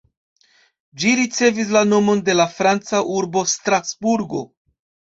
[1.03, 4.47] Ĝi ricevis la nomon de la franca urbo Strasburgo.